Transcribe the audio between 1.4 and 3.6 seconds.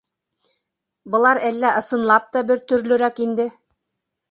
әллә ысынлап та бер төрлөрәк инде?